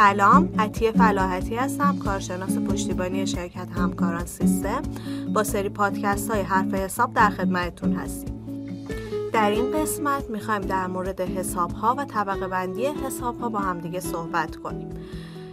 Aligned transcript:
سلام 0.00 0.54
عطیه 0.58 0.92
فلاحتی 0.92 1.56
هستم 1.56 1.98
کارشناس 1.98 2.58
پشتیبانی 2.58 3.26
شرکت 3.26 3.68
همکاران 3.70 4.26
سیستم. 4.26 4.82
با 5.34 5.44
سری 5.44 5.68
پادکست 5.68 6.30
های 6.30 6.40
حرف 6.40 6.74
حساب 6.74 7.14
در 7.14 7.30
خدمتتون 7.30 7.92
هستیم. 7.92 8.34
در 9.32 9.50
این 9.50 9.70
قسمت 9.72 10.30
می‌خوایم 10.30 10.60
در 10.60 10.86
مورد 10.86 11.20
حساب 11.20 11.72
ها 11.72 11.94
و 11.98 12.04
طبقه 12.04 12.48
بندی 12.48 12.86
حساب 12.86 13.40
ها 13.40 13.48
با 13.48 13.58
همدیگه 13.58 14.00
صحبت 14.00 14.56
کنیم. 14.56 14.88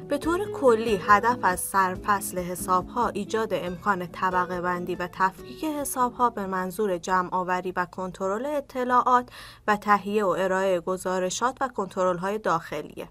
به 0.07 0.17
طور 0.17 0.51
کلی 0.51 0.99
هدف 1.07 1.37
از 1.43 1.59
سرفصل 1.59 2.39
حساب 2.39 2.87
ها 2.87 3.07
ایجاد 3.07 3.49
امکان 3.53 4.07
طبقه 4.07 4.61
بندی 4.61 4.95
و 4.95 5.09
تفکیک 5.13 5.63
حساب 5.63 6.13
ها 6.13 6.29
به 6.29 6.47
منظور 6.47 6.97
جمع 6.97 7.29
آوری 7.31 7.73
و 7.75 7.85
کنترل 7.85 8.45
اطلاعات 8.45 9.29
و 9.67 9.75
تهیه 9.75 10.25
و 10.25 10.27
ارائه 10.27 10.79
گزارشات 10.79 11.57
و 11.61 11.67
کنترل 11.67 12.17
های 12.17 12.37
داخلیه. 12.37 13.09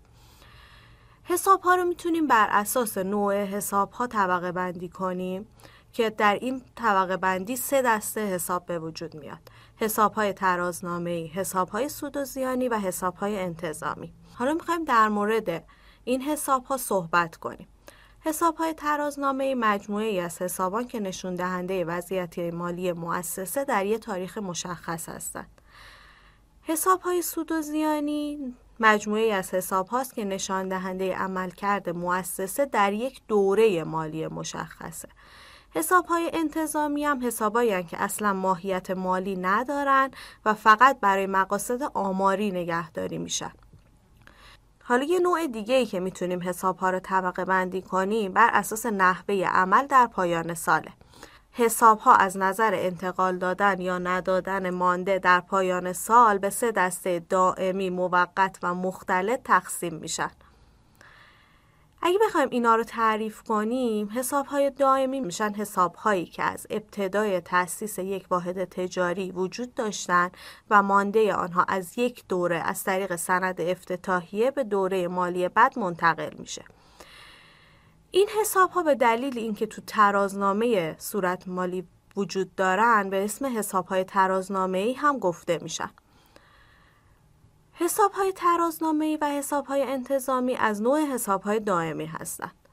حساب 1.28 1.60
ها 1.60 1.74
رو 1.74 1.84
می‌تونیم 1.84 2.26
بر 2.26 2.48
اساس 2.50 2.98
نوع 2.98 3.44
حساب 3.44 3.92
ها 3.92 4.06
طبقه 4.06 4.52
بندی 4.52 4.88
کنیم 4.88 5.46
که 5.92 6.10
در 6.10 6.34
این 6.34 6.62
طبقه 6.76 7.16
بندی 7.16 7.56
سه 7.56 7.82
دسته 7.82 8.26
حساب 8.26 8.66
به 8.66 8.78
وجود 8.78 9.14
میاد. 9.14 9.38
حساب 9.76 10.12
های 10.12 10.32
ترازنامه 10.32 11.10
ای، 11.10 11.26
حساب 11.26 11.68
های 11.68 11.88
سود 11.88 12.16
و 12.16 12.24
زیانی 12.24 12.68
و 12.68 12.78
حساب 12.78 13.14
های 13.14 13.38
انتظامی. 13.38 14.12
حالا 14.34 14.54
می‌خوایم 14.54 14.84
در 14.84 15.08
مورد 15.08 15.64
این 16.04 16.22
حساب 16.22 16.64
ها 16.64 16.76
صحبت 16.76 17.36
کنیم. 17.36 17.68
حساب 18.20 18.56
های 18.56 18.74
ترازنامه 18.74 19.54
مجموعه 19.54 20.06
ای 20.06 20.20
از 20.20 20.42
حسابان 20.42 20.88
که 20.88 21.00
نشون 21.00 21.34
دهنده 21.34 21.84
وضعیتی 21.84 22.50
مالی 22.50 22.92
مؤسسه 22.92 23.64
در 23.64 23.86
یک 23.86 24.00
تاریخ 24.00 24.38
مشخص 24.38 25.08
هستند. 25.08 25.60
حساب 26.62 27.00
های 27.00 27.22
سود 27.22 27.52
و 27.52 27.62
زیانی 27.62 28.54
مجموعه 28.80 29.32
از 29.34 29.54
حساب 29.54 29.88
هاست 29.88 30.14
که 30.14 30.24
نشان 30.24 30.68
دهنده 30.68 31.14
عملکرد 31.14 31.90
مؤسسه 31.90 32.66
در 32.66 32.92
یک 32.92 33.20
دوره 33.28 33.84
مالی 33.84 34.26
مشخصه. 34.26 35.08
حساب 35.74 36.06
های 36.06 36.30
انتظامی 36.34 37.04
هم 37.04 37.26
حسابایی 37.26 37.84
که 37.84 38.02
اصلا 38.02 38.32
ماهیت 38.32 38.90
مالی 38.90 39.36
ندارن 39.36 40.10
و 40.44 40.54
فقط 40.54 41.00
برای 41.00 41.26
مقاصد 41.26 41.82
آماری 41.94 42.50
نگهداری 42.50 43.18
میشن. 43.18 43.52
حالا 44.82 45.04
یه 45.04 45.18
نوع 45.18 45.46
دیگه 45.46 45.74
ای 45.74 45.86
که 45.86 46.00
می‌تونیم 46.00 46.42
حساب 46.42 46.78
ها 46.78 46.90
رو 46.90 47.00
طبقه 47.00 47.44
بندی 47.44 47.82
کنیم 47.82 48.32
بر 48.32 48.50
اساس 48.52 48.86
نحوه 48.86 49.34
عمل 49.34 49.86
در 49.86 50.06
پایان 50.06 50.54
ساله. 50.54 50.92
حساب 51.58 51.98
ها 51.98 52.14
از 52.14 52.36
نظر 52.36 52.74
انتقال 52.74 53.38
دادن 53.38 53.80
یا 53.80 53.98
ندادن 53.98 54.70
مانده 54.70 55.18
در 55.18 55.40
پایان 55.40 55.92
سال 55.92 56.38
به 56.38 56.50
سه 56.50 56.72
دسته 56.72 57.18
دائمی، 57.28 57.90
موقت 57.90 58.58
و 58.62 58.74
مختلط 58.74 59.40
تقسیم 59.44 59.94
میشن. 59.94 60.30
اگه 62.02 62.18
بخوایم 62.26 62.48
اینا 62.50 62.74
رو 62.76 62.84
تعریف 62.84 63.42
کنیم 63.42 64.10
حساب 64.14 64.46
های 64.46 64.70
دائمی 64.70 65.20
میشن 65.20 65.54
حساب 65.54 65.94
هایی 65.94 66.26
که 66.26 66.42
از 66.42 66.66
ابتدای 66.70 67.40
تأسیس 67.40 67.98
یک 67.98 68.26
واحد 68.30 68.64
تجاری 68.64 69.30
وجود 69.30 69.74
داشتن 69.74 70.30
و 70.70 70.82
مانده 70.82 71.34
آنها 71.34 71.64
از 71.68 71.98
یک 71.98 72.24
دوره 72.28 72.56
از 72.56 72.84
طریق 72.84 73.16
سند 73.16 73.60
افتتاحیه 73.60 74.50
به 74.50 74.64
دوره 74.64 75.08
مالی 75.08 75.48
بعد 75.48 75.78
منتقل 75.78 76.34
میشه 76.38 76.64
این 78.16 78.28
حساب 78.40 78.70
ها 78.70 78.82
به 78.82 78.94
دلیل 78.94 79.38
اینکه 79.38 79.66
تو 79.66 79.82
ترازنامه 79.86 80.96
صورت 80.98 81.48
مالی 81.48 81.88
وجود 82.16 82.54
دارن 82.54 83.10
به 83.10 83.24
اسم 83.24 83.58
حساب 83.58 83.86
های 83.86 84.04
ترازنامه 84.04 84.78
ای 84.78 84.92
هم 84.92 85.18
گفته 85.18 85.58
میشن 85.62 85.90
حساب 87.72 88.12
های 88.12 88.32
ترازنامه 88.32 89.18
و 89.20 89.30
حساب 89.30 89.66
های 89.66 89.82
انتظامی 89.82 90.54
از 90.54 90.82
نوع 90.82 91.00
حساب 91.00 91.42
های 91.42 91.60
دائمی 91.60 92.06
هستند. 92.06 92.65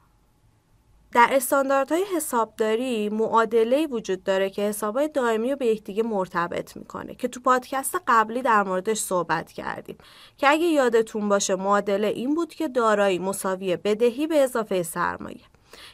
در 1.14 1.28
استانداردهای 1.32 2.04
حسابداری 2.16 3.08
معادله 3.08 3.86
وجود 3.86 4.24
داره 4.24 4.50
که 4.50 4.62
حسابهای 4.62 5.08
دائمی 5.08 5.50
رو 5.50 5.56
به 5.56 5.66
یکدیگه 5.66 6.02
مرتبط 6.02 6.76
می‌کنه 6.76 7.14
که 7.14 7.28
تو 7.28 7.40
پادکست 7.40 7.96
قبلی 8.06 8.42
در 8.42 8.62
موردش 8.62 8.98
صحبت 8.98 9.52
کردیم. 9.52 9.96
که 10.38 10.48
اگه 10.48 10.64
یادتون 10.64 11.28
باشه 11.28 11.56
معادله 11.56 12.06
این 12.06 12.34
بود 12.34 12.54
که 12.54 12.68
دارایی 12.68 13.18
مساوی 13.18 13.76
بدهی 13.76 14.26
به 14.26 14.36
اضافه 14.42 14.82
سرمایه. 14.82 15.40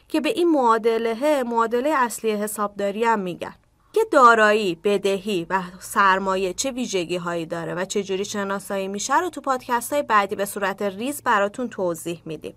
که 0.07 0.21
به 0.21 0.29
این 0.29 0.51
معادله 0.51 1.43
معادله 1.43 1.89
اصلی 1.89 2.31
حسابداری 2.31 3.03
هم 3.03 3.19
میگن. 3.19 3.55
که 3.93 4.01
دارایی، 4.11 4.75
بدهی 4.75 5.47
و 5.49 5.61
سرمایه 5.79 6.53
چه 6.53 6.71
ویژگی 6.71 7.17
هایی 7.17 7.45
داره 7.45 7.75
و 7.75 7.85
چه 7.85 8.03
جوری 8.03 8.25
شناسایی 8.25 8.87
میشه 8.87 9.19
رو 9.19 9.29
تو 9.29 9.41
پادکست 9.41 9.93
های 9.93 10.03
بعدی 10.03 10.35
به 10.35 10.45
صورت 10.45 10.81
ریز 10.81 11.23
براتون 11.23 11.69
توضیح 11.69 12.21
میدیم. 12.25 12.55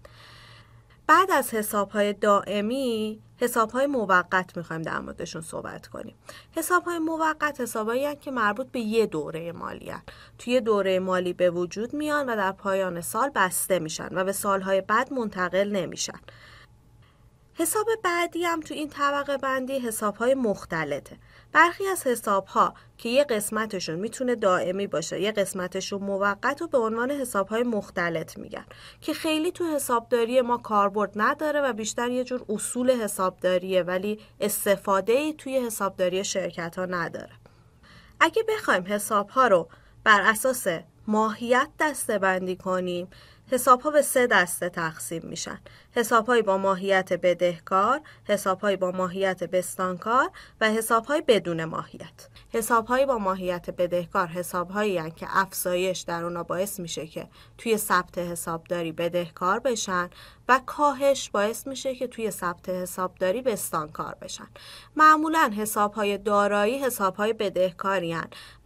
بعد 1.06 1.30
از 1.30 1.54
حساب 1.54 1.90
های 1.90 2.12
دائمی 2.12 3.20
حساب 3.36 3.70
های 3.70 3.86
موقت 3.86 4.56
می‌خوایم 4.56 4.82
در 4.82 4.98
موردشون 4.98 5.42
صحبت 5.42 5.86
کنیم 5.86 6.14
حساب 6.52 6.84
های 6.84 6.98
موقت 6.98 7.60
حسابایی 7.60 8.16
که 8.16 8.30
مربوط 8.30 8.66
به 8.66 8.80
یه 8.80 9.06
دوره 9.06 9.52
مالی 9.52 9.90
هن. 9.90 10.02
توی 10.38 10.60
دوره 10.60 10.98
مالی 10.98 11.32
به 11.32 11.50
وجود 11.50 11.94
میان 11.94 12.28
و 12.28 12.36
در 12.36 12.52
پایان 12.52 13.00
سال 13.00 13.30
بسته 13.34 13.78
میشن 13.78 14.08
و 14.12 14.24
به 14.24 14.32
سالهای 14.32 14.80
بعد 14.80 15.12
منتقل 15.12 15.70
نمیشن 15.70 16.20
حساب 17.56 17.86
بعدی 18.04 18.44
هم 18.44 18.60
تو 18.60 18.74
این 18.74 18.88
طبقه 18.88 19.36
بندی 19.36 19.78
حساب 19.78 20.16
های 20.16 20.34
مختلطه. 20.34 21.16
برخی 21.52 21.86
از 21.86 22.06
حساب 22.06 22.46
ها 22.46 22.74
که 22.98 23.08
یه 23.08 23.24
قسمتشون 23.24 23.94
می‌تونه 23.94 24.34
دائمی 24.34 24.86
باشه 24.86 25.20
یه 25.20 25.32
قسمتشون 25.32 26.02
موقت 26.02 26.62
و 26.62 26.66
به 26.66 26.78
عنوان 26.78 27.10
حساب 27.10 27.48
های 27.48 27.62
مختلط 27.62 28.38
میگن 28.38 28.64
که 29.00 29.14
خیلی 29.14 29.52
تو 29.52 29.64
حسابداری 29.64 30.40
ما 30.40 30.56
کاربرد 30.56 31.12
نداره 31.16 31.60
و 31.60 31.72
بیشتر 31.72 32.10
یه 32.10 32.24
جور 32.24 32.44
اصول 32.48 32.90
حسابداریه 32.90 33.82
ولی 33.82 34.20
استفاده 34.40 35.12
ای 35.12 35.32
توی 35.32 35.58
حسابداری 35.58 36.24
شرکت 36.24 36.78
ها 36.78 36.84
نداره. 36.84 37.32
اگه 38.20 38.42
بخوایم 38.48 38.84
حساب 38.86 39.28
ها 39.28 39.46
رو 39.46 39.68
بر 40.04 40.20
اساس 40.20 40.66
ماهیت 41.06 41.68
دسته 41.80 42.18
بندی 42.18 42.56
کنیم 42.56 43.08
حساب 43.50 43.80
ها 43.80 43.90
به 43.90 44.02
سه 44.02 44.26
دسته 44.26 44.68
تقسیم 44.68 45.22
میشن. 45.24 45.58
حساب 45.96 46.40
با 46.40 46.58
ماهیت 46.58 47.12
بدهکار 47.12 48.00
حساب 48.24 48.76
با 48.76 48.90
ماهیت 48.90 49.44
بستانکار 49.44 50.30
و 50.60 50.70
حساب 50.70 51.06
بدون 51.28 51.64
ماهیت. 51.64 52.28
حساب 52.52 53.04
با 53.04 53.18
ماهیت 53.18 53.70
بدهکار 53.70 54.26
حساب 54.26 54.70
هایی 54.70 55.10
که 55.10 55.26
افزایش 55.30 56.00
در 56.00 56.24
اونا 56.24 56.42
باعث 56.42 56.80
میشه 56.80 57.06
که 57.06 57.28
توی 57.58 57.76
ثبت 57.76 58.18
حسابداری 58.18 58.92
بدهکار 58.92 59.58
بشن 59.58 60.10
و 60.48 60.60
کاهش 60.66 61.30
باعث 61.30 61.66
میشه 61.66 61.94
که 61.94 62.06
توی 62.06 62.30
ثبت 62.30 62.68
حسابداری 62.68 63.42
بستانکار 63.42 64.16
بشن. 64.22 64.48
معمولا 64.96 65.52
حساب 65.56 65.94
های 65.94 66.18
دارایی 66.18 66.78
حساب 66.78 67.16
های 67.16 67.32
بدهکاری 67.32 68.16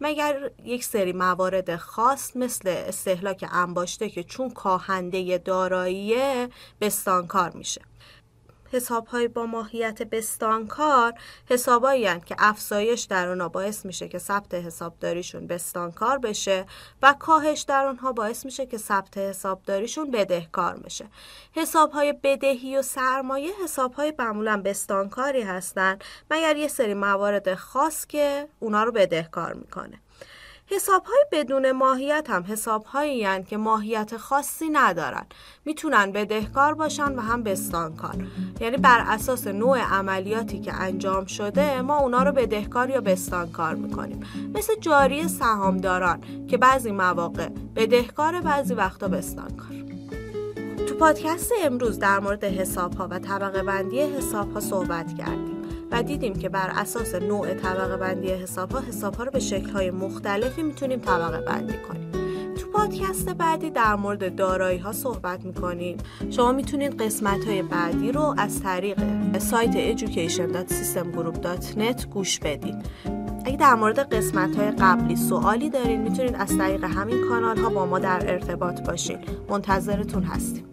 مگر 0.01 0.51
یک 0.63 0.83
سری 0.83 1.13
موارد 1.13 1.75
خاص 1.75 2.35
مثل 2.35 2.69
استهلاک 2.69 3.45
انباشته 3.51 4.09
که 4.09 4.23
چون 4.23 4.49
کاهنده 4.49 5.37
داراییه 5.37 6.49
بستانکار 6.81 7.18
میشه. 7.53 7.81
حساب 8.71 9.07
های 9.07 9.27
با 9.27 9.45
ماهیت 9.45 10.03
بستانکار 10.03 11.13
حسابایی 11.49 12.19
که 12.19 12.35
افزایش 12.39 13.01
در 13.01 13.27
اونها 13.27 13.49
باعث 13.49 13.85
میشه 13.85 14.07
که 14.07 14.19
ثبت 14.19 14.53
حسابداریشون 14.53 15.47
بستانکار 15.47 16.17
بشه 16.17 16.65
و 17.01 17.15
کاهش 17.19 17.61
در 17.61 17.85
اونها 17.85 18.11
باعث 18.11 18.45
میشه 18.45 18.65
که 18.65 18.77
ثبت 18.77 19.17
حسابداریشون 19.17 20.11
بدهکار 20.11 20.77
بشه. 20.77 21.05
حساب 21.55 21.91
های 21.91 22.13
بدهی 22.23 22.77
و 22.77 22.81
سرمایه 22.81 23.51
حساب 23.63 23.93
های 23.93 24.13
معمولا 24.19 24.61
بستانکاری 24.65 25.41
هستن 25.41 25.99
مگر 26.31 26.57
یه 26.57 26.67
سری 26.67 26.93
موارد 26.93 27.55
خاص 27.55 28.05
که 28.05 28.47
اونا 28.59 28.83
رو 28.83 28.91
بدهکار 28.91 29.53
می‌کنه. 29.53 29.99
حساب 30.71 31.03
های 31.03 31.25
بدون 31.31 31.71
ماهیت 31.71 32.29
هم 32.29 32.43
حساب 32.47 32.83
هایی 32.83 33.43
که 33.43 33.57
ماهیت 33.57 34.17
خاصی 34.17 34.69
ندارن. 34.69 35.25
می‌تونن 35.65 36.11
بدهکار 36.11 36.73
باشن 36.73 37.15
و 37.15 37.21
هم 37.21 37.43
بستانکار. 37.43 38.15
یعنی 38.61 38.77
بر 38.77 39.03
اساس 39.07 39.47
نوع 39.47 39.79
عملیاتی 39.79 40.59
که 40.59 40.73
انجام 40.73 41.25
شده 41.25 41.81
ما 41.81 41.97
اونا 41.97 42.23
رو 42.23 42.31
بدهکار 42.31 42.89
یا 42.89 43.01
بستانکار 43.01 43.75
می‌کنیم. 43.75 44.25
مثل 44.53 44.75
جاری 44.79 45.27
سهامداران 45.27 46.47
که 46.47 46.57
بعضی 46.57 46.91
مواقع 46.91 47.49
بدهکار 47.75 48.41
بعضی 48.41 48.73
وقتا 48.73 49.07
بستانکار. 49.07 49.69
تو 50.87 50.95
پادکست 50.95 51.51
امروز 51.63 51.99
در 51.99 52.19
مورد 52.19 52.43
حساب 52.43 52.93
ها 52.93 53.07
و 53.11 53.19
طبقه 53.19 53.63
بندی 53.63 53.99
حساب 54.01 54.53
ها 54.53 54.59
صحبت 54.59 55.17
کردیم. 55.17 55.58
و 55.91 56.03
دیدیم 56.03 56.33
که 56.33 56.49
بر 56.49 56.71
اساس 56.75 57.15
نوع 57.15 57.53
طبقه 57.53 57.97
بندی 57.97 58.29
حساب 58.29 58.71
ها 58.71 58.79
حساب 58.79 59.15
ها 59.15 59.23
رو 59.23 59.31
به 59.31 59.39
شکل 59.39 59.69
های 59.69 59.91
مختلفی 59.91 60.63
می‌تونیم 60.63 60.99
طبقه 60.99 61.41
بندی 61.41 61.77
کنیم. 61.87 62.09
تو 62.55 62.67
پادکست 62.71 63.29
بعدی 63.29 63.69
در 63.69 63.95
مورد 63.95 64.35
دارایی 64.35 64.77
ها 64.77 64.91
صحبت 64.91 65.45
می‌کنیم. 65.45 65.97
شما 66.29 66.51
می‌تونید 66.51 67.01
قسمت 67.01 67.45
های 67.45 67.61
بعدی 67.61 68.11
رو 68.11 68.35
از 68.37 68.63
طریق 68.63 68.97
سایت 69.37 69.97
education.systemgroup.net 69.97 72.07
گوش 72.07 72.39
بدید. 72.39 72.75
اگه 73.45 73.57
در 73.57 73.75
مورد 73.75 74.13
قسمت 74.13 74.55
های 74.55 74.71
قبلی 74.71 75.15
سوالی 75.15 75.69
دارین 75.69 76.01
می‌تونید 76.01 76.35
از 76.35 76.57
طریق 76.57 76.83
همین 76.83 77.17
کانال 77.29 77.57
ها 77.57 77.69
با 77.69 77.85
ما 77.85 77.99
در 77.99 78.31
ارتباط 78.31 78.87
باشین. 78.87 79.17
منتظرتون 79.49 80.23
هستیم. 80.23 80.65